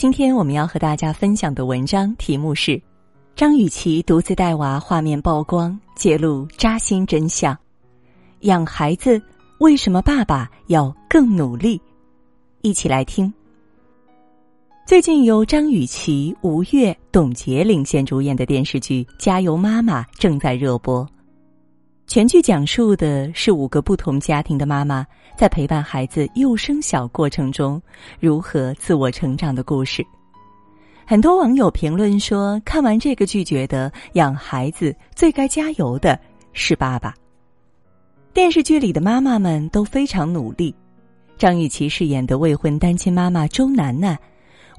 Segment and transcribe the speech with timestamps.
[0.00, 2.80] 今天我们要和大家分享的文章题目是：
[3.36, 7.54] 张雨绮独自带娃画面曝光，揭露扎心真相。
[8.40, 9.20] 养孩子
[9.58, 11.78] 为什么爸爸要更努力？
[12.62, 13.30] 一起来听。
[14.86, 21.06] 最近由张雨绮、吴越、董洁领衔主演的电视剧《加油妈妈》正在热播。
[22.10, 25.06] 全剧讲述的是五个不同家庭的妈妈
[25.36, 27.80] 在陪伴孩子幼升小过程中
[28.18, 30.04] 如何自我成长的故事。
[31.06, 36.18] 很多网友评论说，看完这个剧，觉得养孩子最该加油的
[36.52, 37.14] 是爸爸。
[38.34, 40.74] 电视剧里的妈妈们都非常努力。
[41.38, 44.18] 张雨绮饰演的未婚单亲妈妈周楠楠，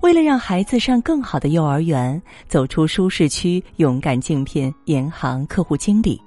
[0.02, 6.22] 为了让孩子上更好的幼儿园，走出舒适区，勇敢竞聘银行客户经理。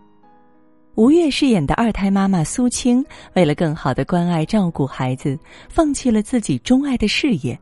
[0.96, 5.36] 吴越饰演的二胎妈妈苏青，为了更好的关爱照顾孩子，
[5.68, 7.58] 放弃了自己钟爱的事业，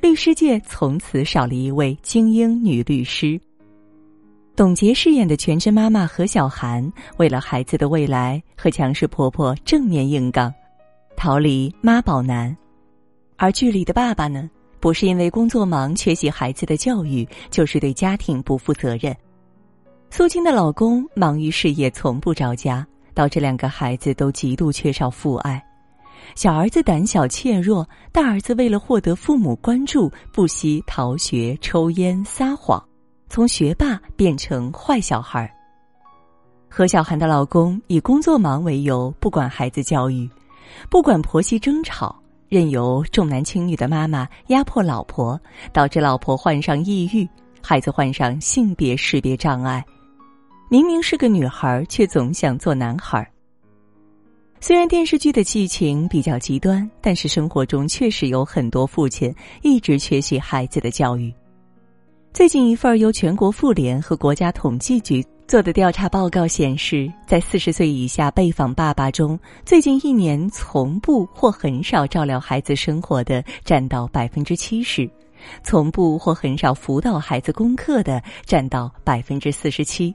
[0.00, 3.40] 律师界从此少了一位精英女律师。
[4.56, 10.52] 董洁饰演的全职妈妈何小涵，为了孩子的未来和强势婆婆正面硬刚，
[11.16, 12.56] 逃离妈宝男。
[13.36, 14.50] 而剧里的爸爸呢，
[14.80, 19.16] 不是因为工作忙缺席孩子的教育，就是对家庭不负责任。
[20.16, 25.60] 苏青的老公忙于事业，从不着家，导致两个孩子都极度缺少父爱。
[26.36, 32.80] 小儿子胆小怯弱，大儿子为了获得父母关注，不惜逃学、抽烟、撒谎，
[33.28, 35.52] 从学霸变成坏小孩。
[36.68, 40.30] 何小涵的老公以工作忙为由，不管孩子教育，
[40.88, 42.14] 不管婆媳争吵，
[42.48, 45.36] 任由重男轻女的妈妈压迫老婆，
[45.72, 47.28] 导致老婆患上抑郁，
[47.60, 49.84] 孩子患上性别识别障碍。
[50.68, 53.28] 明明是个女孩，却总想做男孩。
[54.60, 61.32] 虽然电视剧的剧情比较极端，但是生活中确实有很多父亲一直缺席孩子的教育。
[62.32, 75.08] 最近一份由全国妇联和国家统计局做的调查报告显示，在四十岁以下被访爸爸中，最近一年从不或很少照料孩子生活的占到百分之七十，
[75.62, 80.12] 从不或很少辅导孩子功课的占到百分之四十七。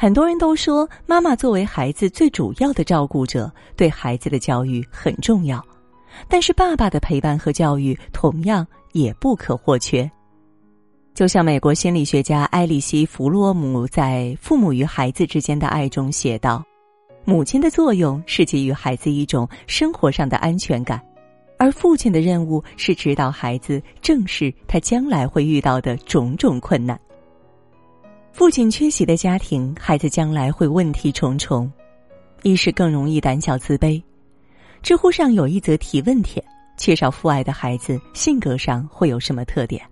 [0.00, 5.60] 很多人都说，妈妈作为孩子最主要的照顾者，对孩子的教育很重要。
[6.28, 10.08] 但是，爸爸的陪伴和教育同样也不可或缺。
[11.14, 16.62] 就像美国心理学家埃里希·弗洛姆在《父母与孩子之间的爱》中写道
[17.26, 21.02] ：“母亲的作用是给予孩子一种生活上的安全感，
[21.58, 26.96] 而父亲的任务是指导孩子正视他将来会遇到的种种困难。”
[28.48, 31.70] 父亲缺席的家庭，孩子将来会问题重重，
[32.42, 34.02] 一是更容易胆小自卑。
[34.80, 36.42] 知乎上有一则提问帖：
[36.78, 39.82] 缺少父爱的孩子性格上会有什么特点？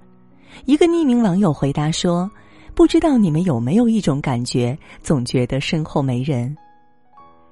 [0.64, 2.30] 一个匿名网友回答说
[2.74, 6.56] ：“不知道你们有没有一种感觉，总觉得身后没人。”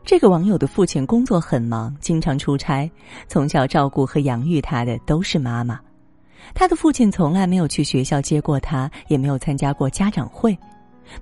[0.07, 2.91] 这个网友的父亲工作很忙，经常出差，
[3.29, 5.79] 从小照顾和养育他的都是妈妈。
[6.55, 10.59] 他的父亲从来没有去学校接过他，也没有参加过家长会。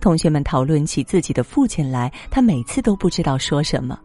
[0.00, 3.98] 同学们讨论起自己的父亲来，他每次都不知道说什么，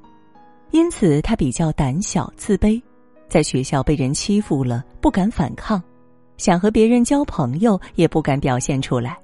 [0.71, 2.81] 因此他比较胆小自卑，
[3.29, 5.81] 在学校被人欺负了不敢反抗，
[6.37, 9.17] 想和别人交朋友也不敢表现出来。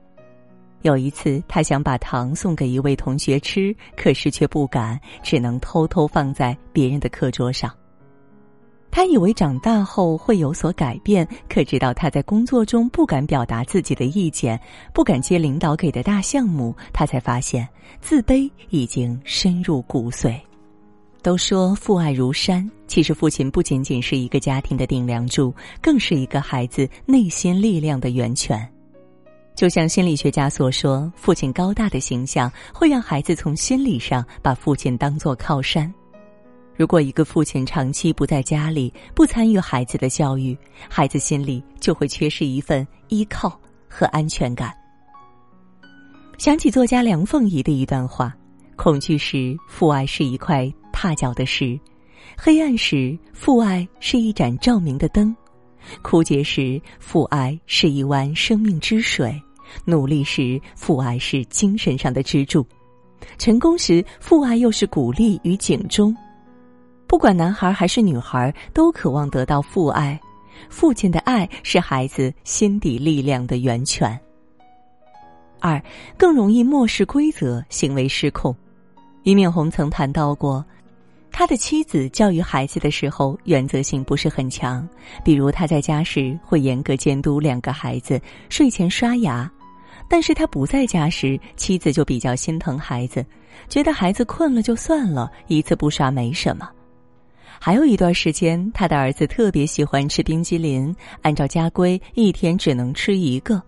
[0.81, 7.74] 有一次，他想把糖送给一位同学吃，可是却不敢，只能偷偷放在别人的课桌上。
[8.96, 14.58] 他以为长大后会有所改变，可直到他在工作中不敢表达自己的意见，
[14.94, 17.68] 不敢接领导给的大项目，他才发现
[18.00, 20.40] 自卑已经深入骨髓。
[21.24, 28.64] 都说父爱如山，其实父亲不仅仅是一个家庭的顶梁柱，更是一个孩子内心力量的源泉。
[29.56, 35.92] 就像心理学家所说，父亲高大的形象会让孩子从心理上把父亲当作靠山。
[36.76, 40.58] 如果一个父亲长期不在家里，不参与孩子的教育，
[40.90, 44.74] 孩子心里就会缺失一份依靠和安全感。
[46.40, 48.36] 想起作家梁凤仪的一段话：
[48.75, 51.80] 恐惧时，父爱是一块踏脚的石；
[52.36, 55.31] 黑暗时，父爱是一盏照明的灯；
[56.02, 59.31] 枯竭时，父爱是一湾生命之水；
[59.86, 62.64] 努力时，父爱是精神上的支柱；
[63.38, 66.14] 成功时，父爱又是鼓励与警钟。
[67.08, 70.20] 不管男孩还是女孩，都渴望得到父爱。
[70.70, 74.20] 父亲的爱是孩子心底力量的源泉。
[75.60, 75.82] 二，
[76.18, 78.56] 更容易漠视规则，行为失控。
[79.24, 80.64] 俞敏洪曾谈到过，
[81.32, 84.88] 他的妻子教育孩子的时候原则性不是很强，
[85.24, 89.50] 比如他在家时会严格监督两个孩子睡前刷牙，
[90.10, 93.26] 但是他不在家时，妻子就比较心疼孩子，
[93.70, 96.70] 觉得孩子困了就算了，一次不刷没什么。
[97.60, 103.62] 还有一段时间，他的儿子特别喜欢吃冰激凌，按照家规一天只能吃一个，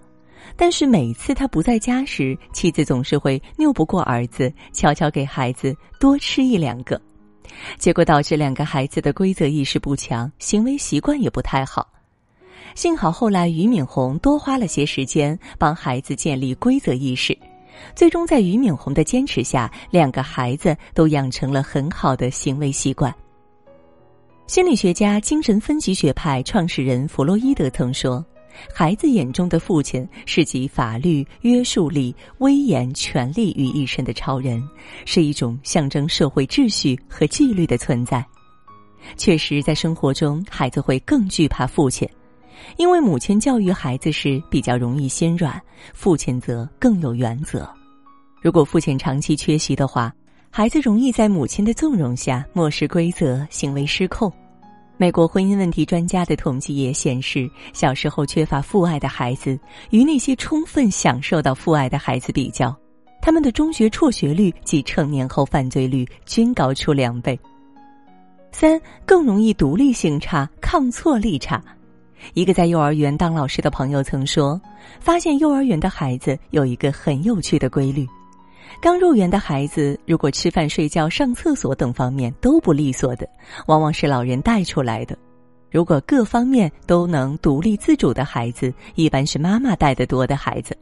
[0.58, 7.02] 但是每次他不在家时，妻子总是会拗不过儿子，悄悄给孩子多吃一两个。
[7.78, 11.88] 结果导致两个孩子的规则意识不强，行为习惯也不太好。
[12.74, 17.38] 幸好后来俞敏洪多花了些时间帮孩子建立规则意识，
[17.96, 23.14] 最终在俞敏洪的坚持下，两个孩子都养成了很好的行为习惯。
[24.47, 28.24] 心理学家、精神分析学派创始人弗洛伊德曾说。
[28.74, 34.63] 孩子眼中的父亲是集法律约束力、威严、权力于一身的超人，
[35.03, 38.25] 是一种象征社会秩序和纪律的存在。
[39.18, 42.07] 确实，在生活中，孩子会更惧怕父亲，
[42.77, 47.68] 因为母亲教育孩子时比较容易心软，父亲则更有原则。
[48.41, 50.13] 如果父亲长期缺席的话，
[50.57, 54.31] 孩子容易在母亲的纵容下漠视规则，行为失控。
[54.96, 59.60] 美国婚姻问题专家的统计也显示，小时候缺乏父爱的孩子，
[59.90, 62.74] 与那些充分享受到父爱的孩子比较，
[63.22, 67.38] 他们的中学辍学率及成年后犯罪率均高出两倍。
[68.54, 71.62] 三更容易独立性差、抗挫力差。
[72.34, 74.58] 一个在幼儿园当老师的朋友曾说，
[75.01, 78.08] 发现幼儿园的孩子有一个很有趣的规律。
[78.81, 83.27] 刚入园的孩子，如果吃饭、睡觉、上厕所等方面都不利索的，
[83.67, 85.15] 往往是老人带出来的；
[85.71, 90.73] 如果各方面都能独立自主的孩子，一般是妈妈带的多的孩子；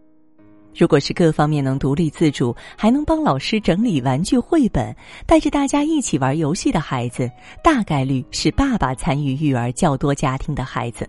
[0.75, 4.93] 如果是各方面能独立自主，还能帮老师整理玩具、绘本，
[5.25, 7.29] 带着大家一起玩游戏的孩子，
[7.63, 11.07] 大概率是爸爸参与育儿较多家庭的孩子。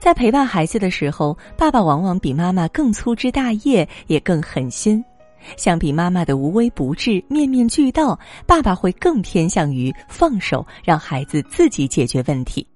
[0.00, 5.02] 在陪伴孩子的时候，爸爸往往比妈妈更粗枝大叶，也更狠心。
[5.56, 12.66] 相比妈妈的无微不至、面面俱到，爸爸会更偏向于放手，让孩子自己解决问题。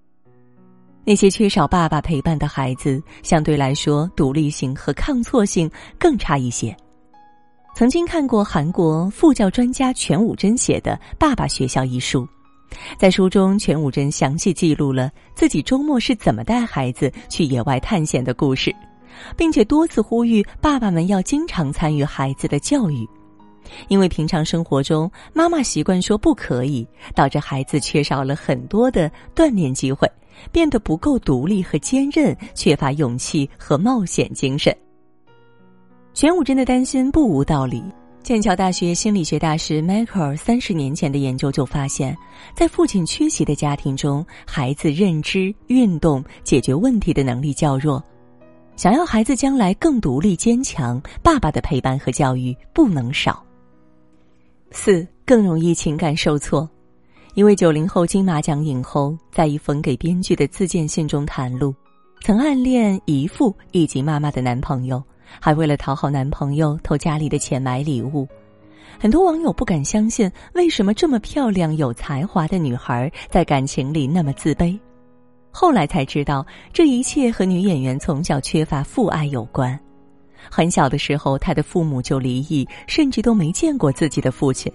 [1.05, 6.77] 那些缺少爸爸陪伴的孩子，相对来说独立性和抗挫性更差一些。
[7.75, 12.29] 曾经看过韩国副教专家全武贞写的《爸爸学校》一书，
[12.99, 18.75] 在书中，全武贞详细记录了自己周末是怎么带孩子去野外探险的故事。
[19.37, 23.09] 并且多次呼吁爸爸们要经常参与孩子的教育，
[23.89, 30.11] 因为平常生活中妈妈习惯说不可以，导致孩子缺少了很多的锻炼机会，
[30.51, 34.75] 变得不够独立和坚韧，缺乏勇气和冒险精神。
[36.15, 37.83] 玄武真的担心不无道理。
[38.21, 42.15] 剑桥大学心理学大师迈克尔三十年前的研究就发现，
[42.55, 48.03] 在父亲缺席的家庭中，孩子认知、运动、解决问题的能力较弱。
[48.79, 53.43] 想要孩子将来更独立坚强，爸爸的陪伴和教育不能少。
[54.71, 56.71] 四更容易情感受挫，
[57.35, 61.75] 一位九零后金马奖影后在一封给编剧的自荐信中袒露，
[62.21, 65.03] 曾暗恋姨父以及妈妈的男朋友，
[65.41, 68.29] 还为了讨好男朋友偷家里的钱买礼物。
[68.97, 74.79] 很多网友不敢相信，为什么这么漂亮有才华的女孩在感情里那么自卑？
[75.51, 79.79] 后来才知道，这一切和女演员从小缺乏父爱有关。
[80.51, 84.73] 很小的时候，她的父母就离异，甚至都没见过自己的父亲。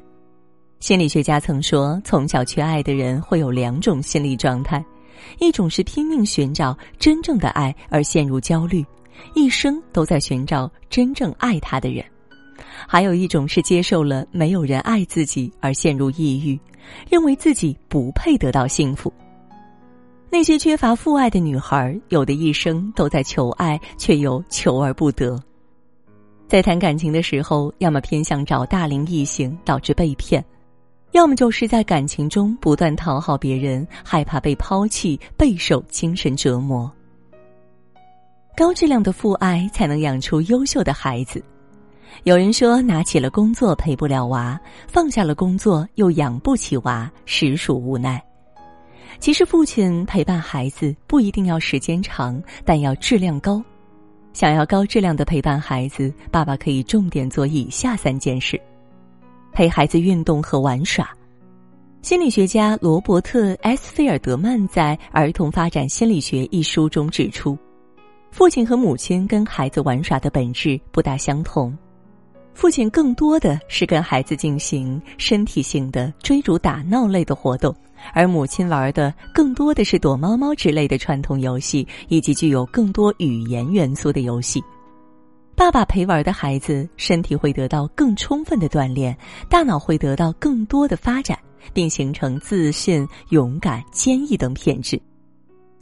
[0.79, 4.83] 心理学家曾说，从小缺爱的人会有两种心理状态：
[5.39, 8.85] 一种是拼命寻找真正的爱而陷入焦虑，
[9.33, 12.03] 一生都在寻找真正爱他的人；
[12.85, 16.59] 还有一种是接受了没有人爱自己而陷入抑郁，
[17.09, 19.11] 认为自己不配得到幸福。
[20.33, 25.39] 那些缺乏父爱的女孩，有的一生都在求爱，却又求而不得。
[26.47, 30.41] 在谈感情的时候，要么偏向找大龄异性，导致被骗；
[31.11, 36.91] 要么就是在感情中不断讨好别人，害怕被抛弃，备受精神折磨。
[38.57, 41.43] 高质量的父爱才能养出优秀的孩子。
[42.23, 48.19] 有人说，拿起了工作陪不了娃，放下了工作又养不起娃，实属无奈。
[49.19, 53.63] 其实，父亲陪伴孩子不一定要时间长，但要质量高。
[54.33, 58.59] 想要高质量的陪伴孩子，爸爸可以重点做以下三件事：
[59.51, 61.09] 陪孩子运动和玩耍。
[62.01, 63.93] 心理学家罗伯特 ·S.
[63.93, 67.57] 菲尔德曼在《儿童发展心理学》一书中指出，
[68.31, 71.77] 父亲和母亲跟孩子玩耍的本质不大相同。
[72.53, 77.75] 父亲更多的是跟孩子进行身体性的追逐打闹类的活动，
[78.13, 84.63] 而母亲玩的更多的是躲猫猫之类的传统游戏，以及具有更多语言元素的游戏。
[85.55, 89.15] 爸爸陪玩的孩子身体会得到更充分的锻炼，
[89.49, 91.37] 大脑会得到更多的发展，
[91.73, 94.99] 并形成自信、勇敢、坚毅等品质。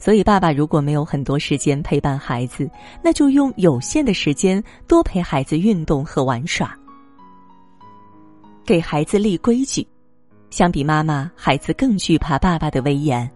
[0.02, 2.68] 所以，爸爸如果没有很多时间陪伴孩子，
[3.04, 6.76] 那就用有限的时间多陪孩子运动和玩耍，
[8.66, 9.86] 给孩子立规矩。
[10.50, 13.30] 相比妈妈，孩子更惧怕爸爸的威严。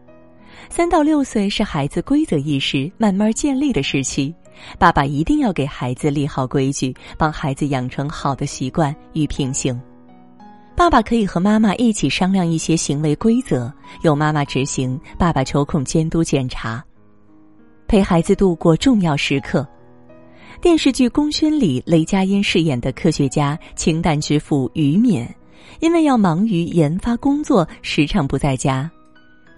[0.69, 4.35] 三到六岁是孩子规则意识慢慢建立的时期，
[4.77, 9.81] 爸爸一定要给孩子立好规矩，帮孩子养成好的习惯与品行。
[10.77, 16.85] 爸爸可以和妈妈一起商量一些行为规则，由妈妈执行，爸爸抽空监督检查，
[17.89, 19.67] 陪孩子度过重要时刻。
[20.61, 25.27] 电视剧《功勋》里，雷佳音饰演的科学家清淡之父于敏，
[25.81, 28.91] 因为要忙于研发工作，时常不在家。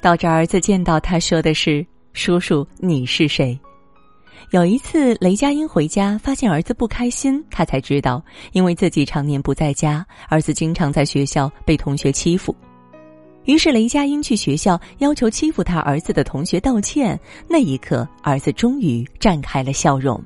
[0.01, 1.85] 导致儿子见到他说的是
[2.15, 3.59] ：“叔叔，你是谁？”
[4.51, 12.57] 有一次，雷佳音回家发现儿子不开心，他才知道，因为自己常年不在家，儿子经常在学校被同学欺负。
[13.45, 17.19] 于是，雷佳音去学校要求欺负他儿子的同学道歉。
[17.47, 20.19] 那一刻，儿子终于绽开了笑容。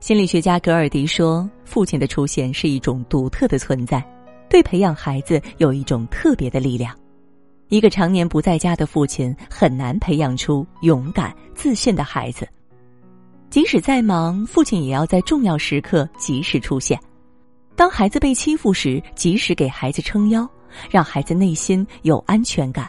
[0.00, 4.06] 心理学家格尔迪说：“父亲的出现是一种独特的存在，
[4.50, 6.94] 对培养孩子有一种特别的力量。
[7.68, 12.46] 一个常年不在家的父亲，很难培养出勇敢、自信的孩子。”
[13.50, 16.98] 即使再忙，父亲也要在重要时刻及时出现。
[17.74, 20.48] 当孩子被欺负时，及时给孩子撑腰，
[20.90, 22.88] 让孩子内心有安全感。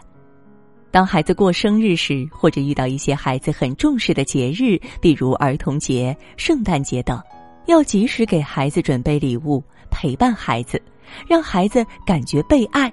[0.92, 7.22] 当孩子过生日时，或者遇到一些孩子很重视的节日，比如儿童节、圣诞节等，
[7.68, 10.82] 要及时给孩子准备礼物，陪伴孩子，
[11.28, 12.92] 让孩子感觉被爱。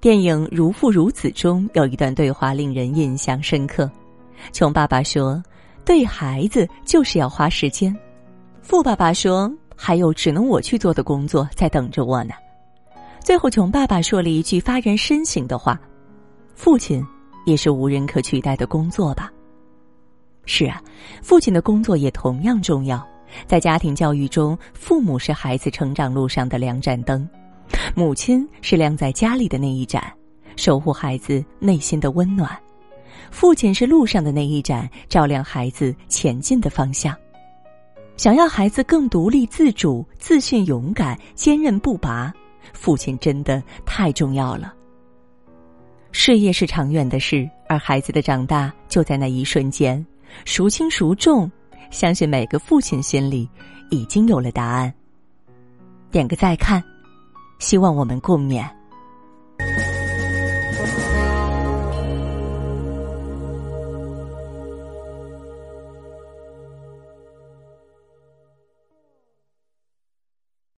[0.00, 3.90] 电影《如父如子》中有一段对话令人印象深刻，
[4.52, 5.42] 穷爸爸说。
[5.84, 7.96] 对孩子就是要花时间，
[8.62, 12.34] 富爸爸说：“还有只能我去做的工作在等着我呢。”
[13.20, 15.80] 最后，穷爸爸说了一句发人深省的话
[16.54, 17.04] ：“父亲
[17.44, 19.30] 也是无人可取代的工作吧？”
[20.46, 20.82] 是啊，
[21.22, 23.06] 父亲的工作也同样重要。
[23.46, 27.28] 在家庭教育中，父母是孩子成长路上的两盏灯，
[27.94, 30.02] 母亲是亮在家里的那一盏，
[30.56, 32.50] 守护孩子内心的温暖。
[33.30, 37.16] 父亲是路上的那一盏，照亮孩子前进的方向。
[38.16, 42.32] 想要孩子更独立自主、自信、勇敢、坚韧不拔，
[42.74, 44.74] 父亲真的太重要了。
[46.12, 50.04] 事业是长远的事，而孩子的长大就在那一瞬间。
[50.44, 51.50] 孰轻孰重，
[51.90, 53.48] 相信每个父亲心里
[53.90, 54.92] 已经有了答案。
[56.10, 56.82] 点个再看，
[57.58, 58.68] 希望我们共勉。